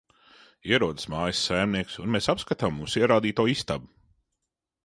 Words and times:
Ierodas 0.69 1.05
mājas 1.15 1.43
saimnieks, 1.49 1.99
un 2.05 2.09
mēs 2.15 2.31
apskatām 2.35 2.75
mums 2.81 2.99
ierādīto 3.03 3.49
istabu. 3.55 3.93